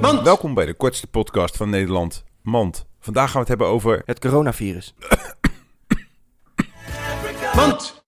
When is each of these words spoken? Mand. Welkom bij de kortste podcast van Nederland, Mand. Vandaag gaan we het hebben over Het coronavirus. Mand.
Mand. 0.00 0.22
Welkom 0.22 0.54
bij 0.54 0.66
de 0.66 0.74
kortste 0.74 1.06
podcast 1.06 1.56
van 1.56 1.70
Nederland, 1.70 2.24
Mand. 2.42 2.86
Vandaag 3.00 3.24
gaan 3.24 3.32
we 3.32 3.38
het 3.38 3.48
hebben 3.48 3.66
over 3.66 4.02
Het 4.04 4.18
coronavirus. 4.18 4.94
Mand. 7.54 8.04